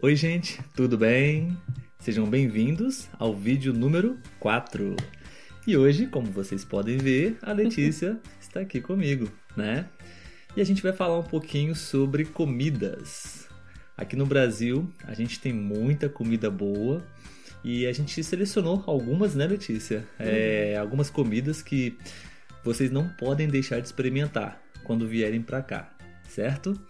Oi, 0.00 0.14
gente, 0.14 0.60
tudo 0.76 0.96
bem? 0.96 1.58
Sejam 1.98 2.24
bem-vindos 2.24 3.08
ao 3.18 3.34
vídeo 3.34 3.72
número 3.72 4.16
4. 4.38 4.94
E 5.66 5.76
hoje, 5.76 6.06
como 6.06 6.30
vocês 6.30 6.64
podem 6.64 6.98
ver, 6.98 7.36
a 7.42 7.50
Letícia 7.50 8.16
está 8.40 8.60
aqui 8.60 8.80
comigo, 8.80 9.28
né? 9.56 9.88
E 10.56 10.60
a 10.60 10.64
gente 10.64 10.84
vai 10.84 10.92
falar 10.92 11.18
um 11.18 11.24
pouquinho 11.24 11.74
sobre 11.74 12.24
comidas. 12.24 13.48
Aqui 13.96 14.14
no 14.14 14.24
Brasil, 14.24 14.88
a 15.02 15.14
gente 15.14 15.40
tem 15.40 15.52
muita 15.52 16.08
comida 16.08 16.48
boa 16.48 17.04
e 17.64 17.84
a 17.84 17.92
gente 17.92 18.22
selecionou 18.22 18.84
algumas, 18.86 19.34
né, 19.34 19.48
Letícia? 19.48 20.06
É, 20.16 20.76
algumas 20.78 21.10
comidas 21.10 21.60
que 21.60 21.98
vocês 22.62 22.88
não 22.88 23.08
podem 23.08 23.48
deixar 23.48 23.80
de 23.80 23.86
experimentar 23.86 24.62
quando 24.84 25.08
vierem 25.08 25.42
para 25.42 25.60
cá, 25.60 25.92
certo? 26.28 26.80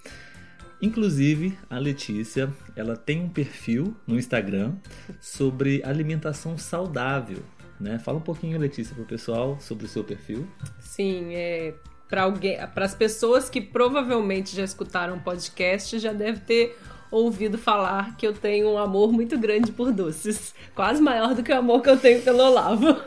Inclusive, 0.80 1.58
a 1.68 1.78
Letícia, 1.78 2.52
ela 2.76 2.96
tem 2.96 3.20
um 3.20 3.28
perfil 3.28 3.96
no 4.06 4.16
Instagram 4.16 4.74
sobre 5.20 5.82
alimentação 5.84 6.56
saudável, 6.56 7.38
né? 7.80 7.98
Fala 7.98 8.18
um 8.18 8.22
pouquinho, 8.22 8.58
Letícia, 8.58 8.94
pro 8.94 9.04
pessoal 9.04 9.58
sobre 9.60 9.86
o 9.86 9.88
seu 9.88 10.04
perfil. 10.04 10.46
Sim, 10.78 11.34
é 11.34 11.74
para 12.08 12.22
alguém, 12.22 12.56
para 12.74 12.84
as 12.84 12.94
pessoas 12.94 13.50
que 13.50 13.60
provavelmente 13.60 14.56
já 14.56 14.64
escutaram 14.64 15.16
o 15.16 15.20
podcast, 15.20 15.98
já 15.98 16.12
deve 16.12 16.40
ter 16.40 16.78
ouvido 17.10 17.58
falar 17.58 18.16
que 18.16 18.26
eu 18.26 18.32
tenho 18.32 18.70
um 18.70 18.78
amor 18.78 19.12
muito 19.12 19.36
grande 19.38 19.72
por 19.72 19.92
doces, 19.92 20.54
quase 20.74 21.02
maior 21.02 21.34
do 21.34 21.42
que 21.42 21.52
o 21.52 21.56
amor 21.56 21.82
que 21.82 21.90
eu 21.90 21.98
tenho 21.98 22.22
pelo 22.22 22.42
Olavo. 22.42 22.86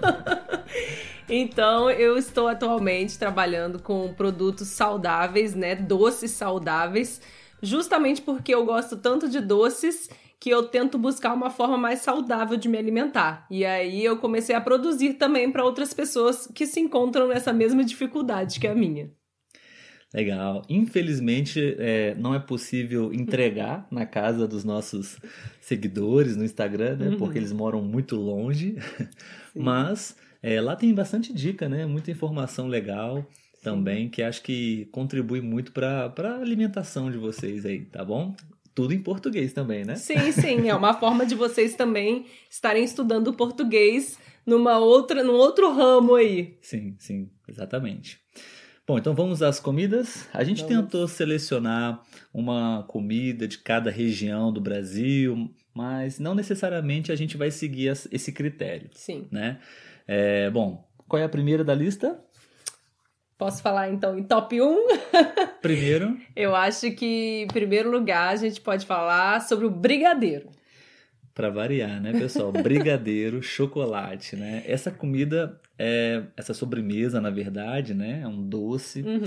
Então, 1.34 1.90
eu 1.90 2.18
estou 2.18 2.50
atualmente 2.50 3.18
trabalhando 3.18 3.80
com 3.80 4.14
produtos 4.14 4.68
saudáveis, 4.68 5.56
né? 5.56 5.76
Doces 5.76 6.32
saudáveis 6.32 7.22
justamente 7.62 8.22
porque 8.22 8.54
eu 8.54 8.66
gosto 8.66 8.98
tanto 8.98 9.30
de 9.30 9.40
doces 9.40 10.10
que 10.40 10.50
eu 10.50 10.64
tento 10.64 10.98
buscar 10.98 11.34
uma 11.34 11.52
forma 11.52 11.78
mais 11.78 12.00
saudável 12.00 12.58
de 12.58 12.68
me 12.68 12.78
alimentar. 12.78 13.46
E 13.50 13.64
aí 13.64 14.04
eu 14.04 14.18
comecei 14.18 14.56
a 14.56 14.60
produzir 14.60 15.14
também 15.14 15.52
para 15.52 15.64
outras 15.64 15.94
pessoas 15.94 16.48
que 16.48 16.66
se 16.66 16.80
encontram 16.80 17.28
nessa 17.28 17.54
mesma 17.54 17.84
dificuldade 17.84 18.60
que 18.60 18.68
a 18.68 18.74
minha. 18.74 19.12
Legal. 20.12 20.64
Infelizmente, 20.68 21.76
é, 21.78 22.16
não 22.16 22.34
é 22.34 22.40
possível 22.40 23.14
entregar 23.14 23.88
na 23.92 24.06
casa 24.06 24.48
dos 24.48 24.64
nossos 24.64 25.20
seguidores 25.62 26.36
no 26.36 26.44
Instagram, 26.44 26.98
né? 26.98 27.10
Uhum. 27.10 27.18
Porque 27.18 27.38
eles 27.38 27.54
moram 27.54 27.82
muito 27.82 28.16
longe. 28.16 28.78
Mas 29.56 30.16
é, 30.42 30.60
lá 30.60 30.76
tem 30.76 30.94
bastante 30.94 31.32
dica, 31.32 31.70
né? 31.70 31.86
Muita 31.86 32.10
informação 32.10 32.68
legal 32.68 33.26
também, 33.62 34.10
que 34.10 34.24
acho 34.24 34.42
que 34.42 34.86
contribui 34.92 35.40
muito 35.40 35.72
para 35.72 36.12
a 36.18 36.42
alimentação 36.42 37.12
de 37.12 37.18
vocês 37.18 37.66
aí, 37.66 37.86
tá 37.86 38.04
bom? 38.04 38.36
Tudo 38.74 38.94
em 38.94 39.00
português 39.00 39.54
também, 39.54 39.86
né? 39.86 39.96
Sim, 39.96 40.32
sim. 40.32 40.70
É 40.70 40.76
uma 40.76 40.94
forma 40.94 41.26
de 41.26 41.36
vocês 41.36 41.76
também 41.76 42.26
estarem 42.50 42.84
estudando 42.84 43.34
português 43.34 44.18
numa 44.46 44.80
outra, 44.80 45.24
num 45.24 45.36
outro 45.36 45.72
ramo 45.72 46.16
aí. 46.16 46.58
Sim, 46.62 46.96
sim, 46.98 47.30
exatamente. 47.48 48.20
Bom, 48.88 48.98
então 48.98 49.14
vamos 49.14 49.44
às 49.44 49.60
comidas. 49.60 50.28
A 50.34 50.44
gente 50.44 50.64
vamos. 50.64 50.76
tentou 50.76 51.08
selecionar 51.08 52.02
uma 52.34 52.84
comida 52.88 53.48
de 53.48 53.60
cada 53.60 53.92
região 53.92 54.52
do 54.52 54.60
Brasil, 54.60 55.54
mas 55.74 56.18
não 56.18 56.34
necessariamente 56.34 57.12
a 57.12 57.16
gente 57.16 57.38
vai 57.38 57.52
seguir 57.52 57.94
esse 58.12 58.32
critério. 58.32 58.90
Sim. 58.94 59.28
Né? 59.32 59.60
É, 60.08 60.50
bom, 60.50 60.84
qual 61.08 61.22
é 61.22 61.26
a 61.26 61.30
primeira 61.30 61.64
da 61.64 61.76
lista? 61.76 62.20
Posso 63.42 63.64
falar 63.64 63.90
então 63.90 64.20
em 64.20 64.22
top 64.22 64.62
1? 64.62 64.88
Primeiro. 65.64 66.16
Eu 66.36 66.56
acho 66.56 66.92
que, 66.92 67.42
em 67.42 67.48
primeiro 67.48 67.90
lugar, 67.90 68.30
a 68.30 68.36
gente 68.36 68.62
pode 68.62 68.86
falar 68.86 69.42
sobre 69.42 69.66
o 69.66 69.70
brigadeiro. 69.72 70.48
Para 71.34 71.50
variar, 71.50 72.00
né, 72.00 72.12
pessoal? 72.12 72.52
Brigadeiro, 72.54 73.42
chocolate, 73.42 74.36
né? 74.36 74.62
Essa 74.68 74.92
comida, 74.92 75.60
é, 75.76 76.22
essa 76.38 76.54
sobremesa, 76.54 77.20
na 77.20 77.32
verdade, 77.32 77.96
né? 77.96 78.22
É 78.24 78.28
um 78.28 78.48
doce. 78.48 79.02
Uhum. 79.02 79.24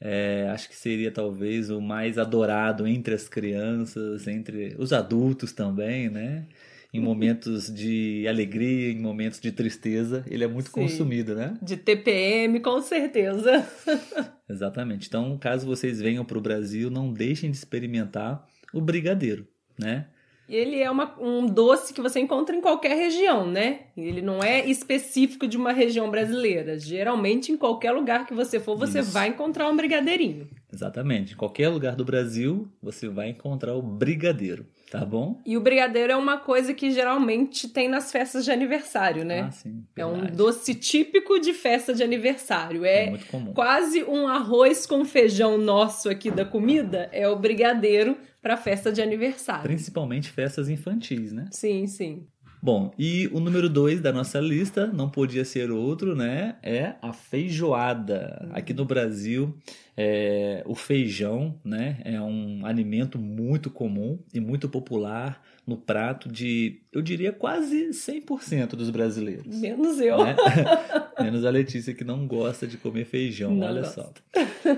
É, 0.00 0.48
acho 0.52 0.68
que 0.68 0.74
seria 0.74 1.12
talvez 1.12 1.70
o 1.70 1.80
mais 1.80 2.18
adorado 2.18 2.84
entre 2.84 3.14
as 3.14 3.28
crianças, 3.28 4.26
entre 4.26 4.74
os 4.76 4.92
adultos 4.92 5.52
também, 5.52 6.08
né? 6.10 6.46
Em 6.92 7.00
momentos 7.00 7.72
de 7.72 8.26
alegria, 8.28 8.92
em 8.92 9.00
momentos 9.00 9.40
de 9.40 9.50
tristeza, 9.50 10.24
ele 10.28 10.44
é 10.44 10.46
muito 10.46 10.66
Sim. 10.66 10.82
consumido, 10.82 11.34
né? 11.34 11.54
De 11.62 11.76
TPM, 11.76 12.60
com 12.60 12.82
certeza. 12.82 13.66
Exatamente. 14.48 15.08
Então, 15.08 15.38
caso 15.38 15.66
vocês 15.66 16.00
venham 16.00 16.24
para 16.24 16.36
o 16.36 16.42
Brasil, 16.42 16.90
não 16.90 17.10
deixem 17.10 17.50
de 17.50 17.56
experimentar 17.56 18.46
o 18.74 18.80
brigadeiro, 18.80 19.48
né? 19.78 20.06
Ele 20.48 20.80
é 20.80 20.90
uma, 20.90 21.16
um 21.18 21.46
doce 21.46 21.94
que 21.94 22.02
você 22.02 22.20
encontra 22.20 22.54
em 22.54 22.60
qualquer 22.60 22.94
região, 22.94 23.46
né? 23.46 23.86
Ele 23.96 24.20
não 24.20 24.42
é 24.42 24.66
específico 24.68 25.46
de 25.46 25.56
uma 25.56 25.72
região 25.72 26.10
brasileira. 26.10 26.78
Geralmente, 26.78 27.50
em 27.50 27.56
qualquer 27.56 27.92
lugar 27.92 28.26
que 28.26 28.34
você 28.34 28.60
for, 28.60 28.76
você 28.76 29.00
Isso. 29.00 29.12
vai 29.12 29.28
encontrar 29.28 29.70
um 29.70 29.76
brigadeirinho. 29.76 30.50
Exatamente. 30.72 31.34
Em 31.34 31.36
qualquer 31.36 31.68
lugar 31.68 31.94
do 31.94 32.04
Brasil, 32.04 32.68
você 32.82 33.08
vai 33.08 33.28
encontrar 33.28 33.74
o 33.74 33.82
brigadeiro. 33.82 34.66
Tá 34.90 35.04
bom. 35.04 35.40
E 35.46 35.56
o 35.56 35.60
brigadeiro 35.60 36.12
é 36.12 36.16
uma 36.16 36.36
coisa 36.36 36.74
que 36.74 36.90
geralmente 36.90 37.66
tem 37.66 37.88
nas 37.88 38.12
festas 38.12 38.44
de 38.44 38.50
aniversário, 38.50 39.24
né? 39.24 39.46
Ah, 39.48 39.50
sim. 39.50 39.84
É 39.96 40.04
um 40.04 40.26
doce 40.26 40.74
típico 40.74 41.38
de 41.38 41.54
festa 41.54 41.94
de 41.94 42.02
aniversário. 42.02 42.84
É, 42.84 43.06
é 43.06 43.10
muito 43.10 43.26
comum. 43.26 43.54
quase 43.54 44.04
um 44.04 44.28
arroz 44.28 44.84
com 44.84 45.02
feijão 45.04 45.56
nosso 45.56 46.10
aqui 46.10 46.30
da 46.30 46.44
comida, 46.44 47.08
é 47.10 47.26
o 47.26 47.36
brigadeiro 47.36 48.18
para 48.42 48.56
festa 48.56 48.92
de 48.92 49.00
aniversário. 49.00 49.62
Principalmente 49.62 50.28
festas 50.28 50.68
infantis, 50.68 51.32
né? 51.32 51.46
Sim, 51.50 51.86
sim. 51.86 52.26
Bom, 52.64 52.94
e 52.96 53.28
o 53.32 53.40
número 53.40 53.68
dois 53.68 54.00
da 54.00 54.12
nossa 54.12 54.38
lista, 54.38 54.86
não 54.86 55.10
podia 55.10 55.44
ser 55.44 55.72
outro, 55.72 56.14
né? 56.14 56.54
É 56.62 56.94
a 57.02 57.12
feijoada. 57.12 58.40
Uhum. 58.44 58.50
Aqui 58.54 58.72
no 58.72 58.84
Brasil, 58.84 59.58
é, 59.96 60.62
o 60.64 60.76
feijão, 60.76 61.58
né? 61.64 62.00
É 62.04 62.20
um 62.20 62.64
alimento 62.64 63.18
muito 63.18 63.68
comum 63.68 64.16
e 64.32 64.38
muito 64.38 64.68
popular 64.68 65.42
no 65.64 65.76
prato 65.76 66.28
de, 66.28 66.80
eu 66.92 67.00
diria, 67.00 67.32
quase 67.32 67.90
100% 67.90 68.70
dos 68.70 68.90
brasileiros. 68.90 69.56
Menos 69.60 70.00
eu. 70.00 70.18
Né? 70.24 70.34
Menos 71.22 71.44
a 71.44 71.50
Letícia, 71.50 71.94
que 71.94 72.02
não 72.02 72.26
gosta 72.26 72.66
de 72.66 72.76
comer 72.76 73.04
feijão, 73.04 73.54
não 73.54 73.68
olha 73.68 73.82
gosto. 73.82 73.94
só. 73.94 74.12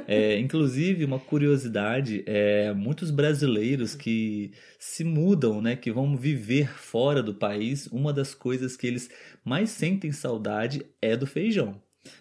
É, 0.06 0.38
inclusive, 0.38 1.04
uma 1.04 1.18
curiosidade, 1.18 2.22
é, 2.26 2.72
muitos 2.74 3.10
brasileiros 3.10 3.94
que 3.94 4.52
se 4.78 5.04
mudam, 5.04 5.62
né, 5.62 5.74
que 5.74 5.90
vão 5.90 6.16
viver 6.16 6.68
fora 6.68 7.22
do 7.22 7.34
país, 7.34 7.86
uma 7.86 8.12
das 8.12 8.34
coisas 8.34 8.76
que 8.76 8.86
eles 8.86 9.08
mais 9.42 9.70
sentem 9.70 10.12
saudade 10.12 10.84
é 11.00 11.16
do 11.16 11.26
feijão. 11.26 11.80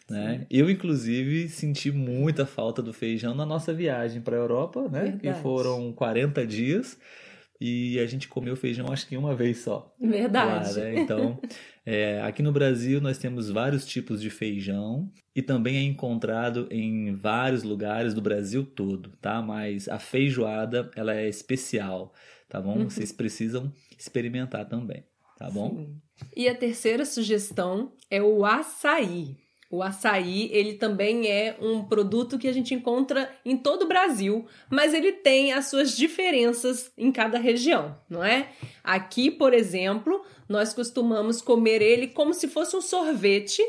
Né? 0.10 0.48
Eu, 0.50 0.70
inclusive, 0.70 1.50
senti 1.50 1.92
muita 1.92 2.46
falta 2.46 2.82
do 2.82 2.94
feijão 2.94 3.36
na 3.36 3.46
nossa 3.46 3.74
viagem 3.74 4.22
para 4.22 4.38
a 4.38 4.40
Europa, 4.40 4.88
né? 4.90 5.02
Verdade. 5.02 5.20
Que 5.20 5.34
foram 5.42 5.92
40 5.92 6.48
dias 6.48 6.98
e 7.66 7.98
a 7.98 8.06
gente 8.06 8.28
comeu 8.28 8.58
feijão 8.58 8.92
acho 8.92 9.08
que 9.08 9.16
uma 9.16 9.34
vez 9.34 9.60
só. 9.60 9.96
Verdade. 9.98 10.78
Lá, 10.78 10.84
né? 10.84 11.00
Então, 11.00 11.40
é, 11.86 12.22
aqui 12.22 12.44
no 12.44 12.52
Brasil 12.52 13.00
nós 13.00 13.18
temos 13.18 13.50
vários 13.50 13.86
tipos 13.86 14.22
de 14.22 14.30
feijão 14.30 15.10
e 15.34 15.42
também 15.42 15.78
é 15.78 15.82
encontrado 15.82 16.68
em 16.70 17.16
vários 17.16 17.64
lugares 17.64 18.14
do 18.14 18.22
Brasil 18.22 18.66
todo, 18.66 19.12
tá? 19.22 19.42
Mas 19.42 19.88
a 19.88 19.98
feijoada, 19.98 20.92
ela 20.94 21.16
é 21.16 21.30
especial, 21.30 22.14
tá 22.50 22.60
bom? 22.60 22.80
Uhum. 22.80 22.90
Vocês 22.90 23.14
precisam 23.14 23.72
experimentar 23.98 24.68
também, 24.68 25.06
tá 25.40 25.50
bom? 25.50 25.70
Sim. 25.70 26.02
E 26.36 26.50
a 26.50 26.56
terceira 26.56 27.06
sugestão 27.06 27.94
é 28.12 28.22
o 28.22 28.44
açaí. 28.44 29.38
O 29.74 29.82
açaí, 29.82 30.52
ele 30.54 30.76
também 30.76 31.28
é 31.28 31.58
um 31.60 31.84
produto 31.84 32.38
que 32.38 32.48
a 32.48 32.54
gente 32.54 32.76
encontra 32.76 33.36
em 33.44 33.58
todo 33.58 33.86
o 33.86 33.88
Brasil, 33.88 34.46
mas 34.70 34.94
ele 34.94 35.14
tem 35.14 35.52
as 35.52 35.66
suas 35.66 35.98
diferenças 35.98 36.92
em 36.96 37.12
cada 37.12 37.40
região, 37.40 37.98
não 38.08 38.24
é? 38.24 38.50
Aqui, 38.84 39.32
por 39.32 39.52
exemplo, 39.52 40.24
nós 40.48 40.76
costumamos 40.76 41.42
comer 41.42 41.82
ele 41.82 42.06
como 42.06 42.36
se 42.36 42.48
fosse 42.48 42.76
um 42.76 42.82
sorvete, 42.82 43.64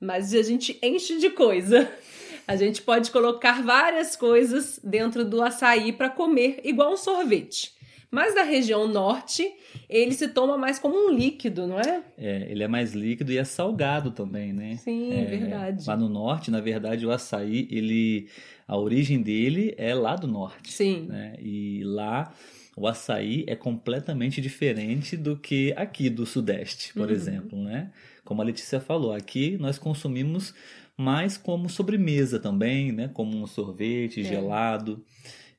mas 0.00 0.34
a 0.34 0.42
gente 0.42 0.76
enche 0.82 1.18
de 1.18 1.30
coisa. 1.30 1.88
A 2.46 2.56
gente 2.56 2.82
pode 2.82 3.10
colocar 3.10 3.62
várias 3.62 4.16
coisas 4.16 4.78
dentro 4.84 5.24
do 5.24 5.40
açaí 5.40 5.92
para 5.92 6.10
comer, 6.10 6.60
igual 6.62 6.92
um 6.92 6.96
sorvete. 6.96 7.73
Mas 8.14 8.34
na 8.34 8.42
região 8.42 8.86
norte, 8.86 9.44
ele 9.88 10.12
se 10.12 10.28
toma 10.28 10.56
mais 10.56 10.78
como 10.78 10.96
um 10.96 11.10
líquido, 11.10 11.66
não 11.66 11.80
é? 11.80 12.02
É, 12.16 12.46
ele 12.50 12.62
é 12.62 12.68
mais 12.68 12.92
líquido 12.94 13.32
e 13.32 13.38
é 13.38 13.44
salgado 13.44 14.10
também, 14.12 14.52
né? 14.52 14.76
Sim, 14.76 15.12
é, 15.12 15.24
verdade. 15.24 15.84
Lá 15.86 15.96
no 15.96 16.08
norte, 16.08 16.50
na 16.50 16.60
verdade, 16.60 17.04
o 17.06 17.10
açaí, 17.10 17.66
ele, 17.70 18.28
a 18.68 18.76
origem 18.78 19.20
dele 19.20 19.74
é 19.76 19.92
lá 19.94 20.14
do 20.16 20.26
norte. 20.28 20.72
Sim. 20.72 21.06
Né? 21.08 21.34
E 21.42 21.82
lá 21.84 22.32
o 22.76 22.86
açaí 22.86 23.44
é 23.46 23.54
completamente 23.56 24.40
diferente 24.40 25.16
do 25.16 25.36
que 25.36 25.72
aqui 25.76 26.08
do 26.08 26.24
sudeste, 26.24 26.92
por 26.94 27.08
Uhum. 27.08 27.14
exemplo, 27.14 27.58
né? 27.62 27.90
Como 28.24 28.40
a 28.40 28.44
Letícia 28.44 28.80
falou, 28.80 29.12
aqui 29.12 29.56
nós 29.60 29.78
consumimos 29.78 30.54
mais 30.96 31.36
como 31.36 31.68
sobremesa 31.68 32.38
também, 32.38 32.92
né? 32.92 33.10
Como 33.12 33.36
um 33.36 33.46
sorvete 33.46 34.20
É. 34.20 34.24
gelado. 34.24 35.04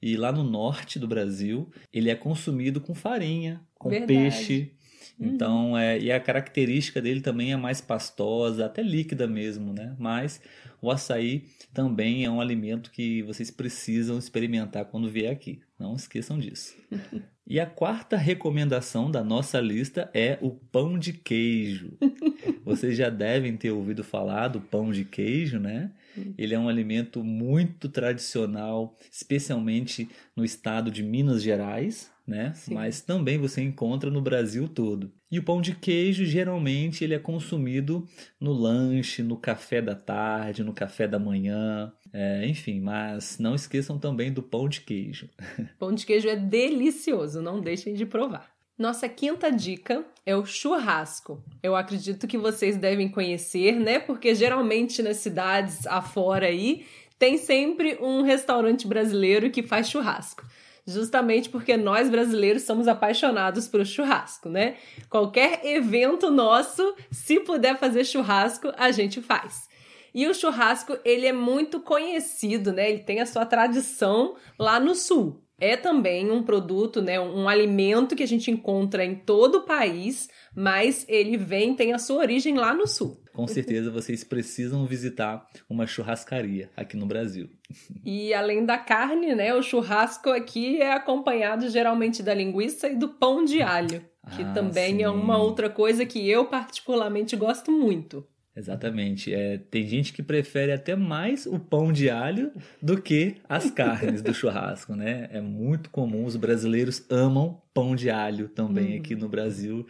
E 0.05 0.15
lá 0.15 0.31
no 0.31 0.43
norte 0.43 0.99
do 0.99 1.07
Brasil, 1.07 1.67
ele 1.91 2.11
é 2.11 2.15
consumido 2.15 2.79
com 2.79 2.93
farinha, 2.93 3.59
com 3.73 3.89
Verdade. 3.89 4.13
peixe. 4.13 4.71
Uhum. 5.19 5.27
Então, 5.27 5.77
é, 5.77 5.99
e 5.99 6.11
a 6.11 6.19
característica 6.19 7.01
dele 7.01 7.21
também 7.21 7.51
é 7.51 7.57
mais 7.57 7.81
pastosa, 7.81 8.65
até 8.65 8.81
líquida 8.81 9.27
mesmo, 9.27 9.73
né? 9.73 9.95
Mas 9.99 10.41
o 10.81 10.91
açaí 10.91 11.45
também 11.73 12.25
é 12.25 12.29
um 12.29 12.41
alimento 12.41 12.91
que 12.91 13.21
vocês 13.23 13.49
precisam 13.49 14.17
experimentar 14.17 14.85
quando 14.85 15.09
vier 15.09 15.31
aqui. 15.31 15.59
Não 15.79 15.95
esqueçam 15.95 16.39
disso. 16.39 16.75
E 17.47 17.59
a 17.59 17.65
quarta 17.67 18.17
recomendação 18.17 19.11
da 19.11 19.23
nossa 19.23 19.61
lista 19.61 20.09
é 20.15 20.39
o 20.41 20.49
pão 20.49 20.97
de 20.97 21.13
queijo. 21.13 21.95
Vocês 22.65 22.97
já 22.97 23.07
devem 23.07 23.55
ter 23.55 23.69
ouvido 23.69 24.03
falar 24.03 24.47
do 24.47 24.59
pão 24.59 24.91
de 24.91 25.05
queijo, 25.05 25.59
né? 25.59 25.91
Ele 26.39 26.55
é 26.55 26.59
um 26.59 26.67
alimento 26.67 27.23
muito 27.23 27.87
tradicional, 27.87 28.97
especialmente 29.11 30.09
no 30.35 30.43
estado 30.43 30.89
de 30.89 31.03
Minas 31.03 31.43
Gerais, 31.43 32.11
né? 32.27 32.53
Sim. 32.55 32.73
Mas 32.73 33.01
também 33.01 33.37
você 33.37 33.61
encontra 33.61 34.09
no 34.09 34.21
Brasil 34.21 34.67
todo. 34.67 35.11
E 35.31 35.37
o 35.37 35.43
pão 35.43 35.61
de 35.61 35.75
queijo, 35.75 36.25
geralmente, 36.25 37.03
ele 37.03 37.13
é 37.13 37.19
consumido 37.19 38.07
no 38.39 38.51
lanche, 38.51 39.21
no 39.21 39.37
café 39.37 39.81
da 39.81 39.95
tarde, 39.95 40.63
no 40.63 40.73
café 40.73 41.07
da 41.07 41.19
manhã, 41.19 41.91
é, 42.11 42.47
enfim. 42.47 42.79
Mas 42.79 43.37
não 43.37 43.53
esqueçam 43.53 43.99
também 43.99 44.31
do 44.31 44.41
pão 44.41 44.67
de 44.67 44.81
queijo. 44.81 45.29
Pão 45.77 45.93
de 45.93 46.05
queijo 46.05 46.27
é 46.27 46.35
delicioso, 46.35 47.41
não 47.41 47.59
deixem 47.59 47.93
de 47.93 48.05
provar. 48.05 48.49
Nossa 48.77 49.07
quinta 49.07 49.49
dica 49.49 50.05
é 50.25 50.35
o 50.35 50.45
churrasco. 50.45 51.41
Eu 51.63 51.75
acredito 51.75 52.27
que 52.27 52.37
vocês 52.37 52.77
devem 52.77 53.09
conhecer, 53.09 53.73
né? 53.79 53.99
Porque 53.99 54.35
geralmente 54.35 55.01
nas 55.01 55.17
cidades 55.17 55.87
afora 55.87 56.47
aí 56.47 56.85
tem 57.17 57.37
sempre 57.37 57.97
um 58.01 58.21
restaurante 58.21 58.85
brasileiro 58.85 59.49
que 59.49 59.63
faz 59.63 59.89
churrasco. 59.89 60.45
Justamente 60.87 61.49
porque 61.49 61.75
nós 61.75 62.09
brasileiros 62.09 62.63
somos 62.63 62.87
apaixonados 62.87 63.67
pelo 63.67 63.85
churrasco, 63.85 64.49
né? 64.49 64.75
Qualquer 65.09 65.65
evento 65.65 66.29
nosso, 66.29 66.95
se 67.11 67.39
puder 67.39 67.77
fazer 67.77 68.05
churrasco, 68.05 68.71
a 68.77 68.91
gente 68.91 69.21
faz. 69.21 69.67
E 70.13 70.27
o 70.27 70.33
churrasco, 70.33 70.97
ele 71.03 71.25
é 71.25 71.33
muito 71.33 71.79
conhecido, 71.79 72.71
né? 72.71 72.89
Ele 72.89 73.03
tem 73.03 73.19
a 73.19 73.25
sua 73.25 73.45
tradição 73.45 74.35
lá 74.57 74.79
no 74.79 74.95
sul. 74.95 75.44
É 75.59 75.77
também 75.77 76.29
um 76.29 76.43
produto, 76.43 77.01
né, 77.01 77.19
um 77.19 77.47
alimento 77.47 78.15
que 78.15 78.23
a 78.23 78.27
gente 78.27 78.51
encontra 78.51 79.05
em 79.05 79.15
todo 79.15 79.59
o 79.59 79.65
país, 79.65 80.27
mas 80.53 81.05
ele 81.07 81.37
vem, 81.37 81.73
tem 81.73 81.93
a 81.93 81.97
sua 81.99 82.17
origem 82.17 82.55
lá 82.55 82.73
no 82.73 82.85
sul. 82.87 83.21
Com 83.33 83.47
certeza 83.47 83.89
vocês 83.91 84.23
precisam 84.23 84.85
visitar 84.85 85.45
uma 85.69 85.85
churrascaria 85.87 86.69
aqui 86.75 86.95
no 86.97 87.05
Brasil. 87.05 87.49
E 88.05 88.33
além 88.33 88.63
da 88.65 88.77
carne, 88.77 89.33
né, 89.33 89.53
o 89.55 89.63
churrasco 89.63 90.29
aqui 90.29 90.81
é 90.81 90.93
acompanhado 90.93 91.69
geralmente 91.69 92.21
da 92.21 92.33
linguiça 92.33 92.87
e 92.87 92.95
do 92.95 93.09
pão 93.09 93.43
de 93.43 93.61
alho, 93.61 94.01
que 94.35 94.43
Ah, 94.43 94.53
também 94.53 95.03
é 95.03 95.07
sim. 95.09 95.13
uma 95.15 95.37
outra 95.37 95.69
coisa 95.69 96.05
que 96.05 96.29
eu 96.29 96.45
particularmente 96.45 97.35
gosto 97.35 97.71
muito. 97.71 98.25
Exatamente. 98.55 99.33
É, 99.33 99.57
tem 99.57 99.85
gente 99.85 100.13
que 100.13 100.23
prefere 100.23 100.71
até 100.71 100.95
mais 100.95 101.45
o 101.45 101.59
pão 101.59 101.91
de 101.91 102.09
alho 102.09 102.51
do 102.81 103.01
que 103.01 103.35
as 103.49 103.69
carnes 103.69 104.21
do 104.21 104.33
churrasco, 104.33 104.95
né? 104.95 105.27
É 105.31 105.41
muito 105.41 105.89
comum, 105.89 106.23
os 106.25 106.37
brasileiros 106.37 107.05
amam 107.09 107.61
pão 107.73 107.95
de 107.95 108.09
alho 108.09 108.47
também 108.47 108.93
Uhum. 108.93 108.99
aqui 108.99 109.15
no 109.15 109.27
Brasil, 109.27 109.85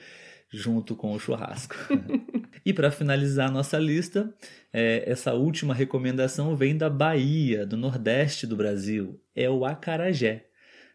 junto 0.49 0.95
com 0.95 1.11
o 1.13 1.19
churrasco. 1.19 1.75
e 2.65 2.73
para 2.73 2.89
finalizar 2.89 3.49
a 3.49 3.51
nossa 3.51 3.77
lista, 3.77 4.33
é, 4.73 5.03
essa 5.05 5.33
última 5.33 5.73
recomendação 5.73 6.55
vem 6.55 6.75
da 6.75 6.89
Bahia, 6.89 7.65
do 7.67 7.77
Nordeste 7.77 8.47
do 8.47 8.55
Brasil. 8.55 9.21
É 9.35 9.47
o 9.47 9.63
acarajé, 9.63 10.45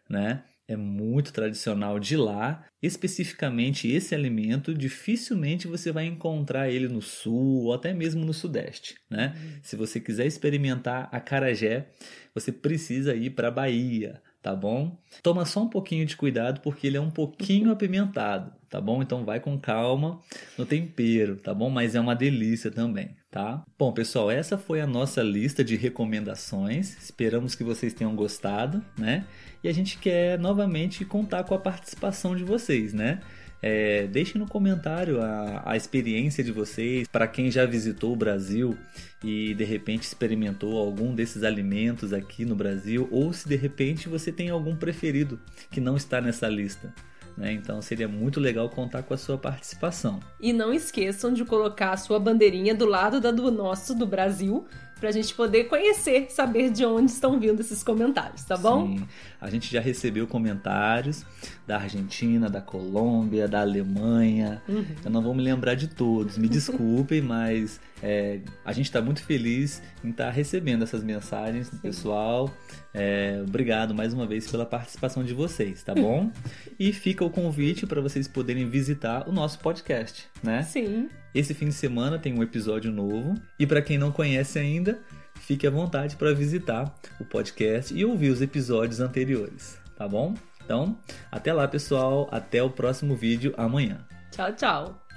né? 0.08 0.42
É 0.70 0.76
muito 0.76 1.32
tradicional 1.32 1.98
de 1.98 2.16
lá. 2.16 2.64
Especificamente 2.80 3.90
esse 3.90 4.14
alimento, 4.14 4.72
dificilmente 4.72 5.66
você 5.66 5.90
vai 5.90 6.06
encontrar 6.06 6.70
ele 6.70 6.86
no 6.86 7.02
sul 7.02 7.64
ou 7.64 7.74
até 7.74 7.92
mesmo 7.92 8.24
no 8.24 8.32
sudeste, 8.32 8.94
né? 9.10 9.34
Se 9.64 9.74
você 9.74 9.98
quiser 9.98 10.26
experimentar 10.26 11.08
acarajé, 11.10 11.88
você 12.32 12.52
precisa 12.52 13.16
ir 13.16 13.30
para 13.30 13.50
Bahia, 13.50 14.22
tá 14.40 14.54
bom? 14.54 14.96
Toma 15.24 15.44
só 15.44 15.64
um 15.64 15.68
pouquinho 15.68 16.06
de 16.06 16.16
cuidado 16.16 16.60
porque 16.60 16.86
ele 16.86 16.96
é 16.96 17.00
um 17.00 17.10
pouquinho 17.10 17.72
apimentado, 17.74 18.52
tá 18.68 18.80
bom? 18.80 19.02
Então 19.02 19.24
vai 19.24 19.40
com 19.40 19.58
calma 19.58 20.20
no 20.56 20.64
tempero, 20.64 21.34
tá 21.34 21.52
bom? 21.52 21.68
Mas 21.68 21.96
é 21.96 22.00
uma 22.00 22.14
delícia 22.14 22.70
também, 22.70 23.16
tá? 23.30 23.64
Bom, 23.78 23.92
pessoal, 23.92 24.30
essa 24.30 24.58
foi 24.58 24.80
a 24.80 24.86
nossa 24.86 25.22
lista 25.22 25.62
de 25.62 25.76
recomendações. 25.76 26.96
Esperamos 27.00 27.54
que 27.54 27.62
vocês 27.62 27.94
tenham 27.94 28.14
gostado, 28.14 28.84
né? 28.98 29.24
E 29.62 29.68
a 29.68 29.72
gente 29.72 29.98
quer 29.98 30.38
novamente 30.38 31.04
contar 31.04 31.44
com 31.44 31.54
a 31.54 31.58
participação 31.58 32.34
de 32.34 32.42
vocês, 32.42 32.92
né? 32.92 33.20
É, 33.62 34.06
deixem 34.06 34.40
no 34.40 34.48
comentário 34.48 35.20
a, 35.20 35.62
a 35.66 35.76
experiência 35.76 36.42
de 36.42 36.50
vocês, 36.50 37.06
para 37.06 37.28
quem 37.28 37.50
já 37.50 37.66
visitou 37.66 38.12
o 38.12 38.16
Brasil 38.16 38.76
e 39.22 39.54
de 39.54 39.64
repente 39.64 40.04
experimentou 40.04 40.78
algum 40.78 41.14
desses 41.14 41.42
alimentos 41.42 42.14
aqui 42.14 42.46
no 42.46 42.56
Brasil, 42.56 43.06
ou 43.10 43.34
se 43.34 43.46
de 43.46 43.56
repente 43.56 44.08
você 44.08 44.32
tem 44.32 44.48
algum 44.48 44.74
preferido 44.74 45.38
que 45.70 45.78
não 45.78 45.94
está 45.94 46.22
nessa 46.22 46.48
lista. 46.48 46.92
Né? 47.40 47.54
Então 47.54 47.80
seria 47.80 48.06
muito 48.06 48.38
legal 48.38 48.68
contar 48.68 49.02
com 49.02 49.14
a 49.14 49.16
sua 49.16 49.38
participação. 49.38 50.20
E 50.38 50.52
não 50.52 50.74
esqueçam 50.74 51.32
de 51.32 51.42
colocar 51.42 51.92
a 51.92 51.96
sua 51.96 52.20
bandeirinha 52.20 52.74
do 52.74 52.84
lado 52.84 53.18
da 53.18 53.30
do 53.30 53.50
nosso, 53.50 53.94
do 53.94 54.06
Brasil, 54.06 54.66
pra 55.00 55.10
gente 55.10 55.34
poder 55.34 55.64
conhecer, 55.64 56.30
saber 56.30 56.70
de 56.70 56.84
onde 56.84 57.10
estão 57.10 57.40
vindo 57.40 57.60
esses 57.60 57.82
comentários, 57.82 58.44
tá 58.44 58.56
bom? 58.56 58.86
Sim, 58.86 59.08
a 59.40 59.48
gente 59.48 59.72
já 59.72 59.80
recebeu 59.80 60.26
comentários 60.26 61.24
da 61.66 61.78
Argentina, 61.78 62.50
da 62.50 62.60
Colômbia, 62.60 63.48
da 63.48 63.62
Alemanha. 63.62 64.62
Uhum. 64.68 64.84
Eu 65.04 65.10
não 65.10 65.22
vou 65.22 65.34
me 65.34 65.42
lembrar 65.42 65.74
de 65.74 65.88
todos, 65.88 66.36
me 66.36 66.48
desculpem, 66.48 67.22
mas 67.22 67.80
é, 68.02 68.40
a 68.64 68.72
gente 68.72 68.86
está 68.86 69.00
muito 69.00 69.22
feliz 69.24 69.82
em 70.04 70.10
estar 70.10 70.30
recebendo 70.30 70.82
essas 70.82 71.02
mensagens 71.02 71.70
do 71.70 71.78
pessoal. 71.78 72.52
É, 72.92 73.40
obrigado 73.46 73.94
mais 73.94 74.12
uma 74.12 74.26
vez 74.26 74.50
pela 74.50 74.66
participação 74.66 75.24
de 75.24 75.32
vocês, 75.32 75.82
tá 75.82 75.94
bom? 75.94 76.30
e 76.78 76.92
fica 76.92 77.24
o 77.24 77.30
convite 77.30 77.86
para 77.86 78.00
vocês 78.00 78.28
poderem 78.28 78.68
visitar 78.68 79.28
o 79.28 79.32
nosso 79.32 79.58
podcast, 79.60 80.28
né? 80.42 80.62
Sim. 80.62 81.08
Esse 81.34 81.54
fim 81.54 81.66
de 81.66 81.74
semana 81.74 82.18
tem 82.18 82.32
um 82.32 82.42
episódio 82.42 82.90
novo. 82.90 83.34
E 83.58 83.66
para 83.66 83.82
quem 83.82 83.98
não 83.98 84.10
conhece 84.10 84.58
ainda, 84.58 84.98
fique 85.36 85.66
à 85.66 85.70
vontade 85.70 86.16
para 86.16 86.34
visitar 86.34 86.94
o 87.18 87.24
podcast 87.24 87.94
e 87.94 88.04
ouvir 88.04 88.30
os 88.30 88.42
episódios 88.42 89.00
anteriores, 89.00 89.78
tá 89.96 90.08
bom? 90.08 90.34
Então, 90.64 90.96
até 91.30 91.52
lá, 91.52 91.66
pessoal. 91.66 92.28
Até 92.30 92.62
o 92.62 92.70
próximo 92.70 93.16
vídeo 93.16 93.52
amanhã. 93.56 93.98
Tchau, 94.30 94.52
tchau. 94.54 95.09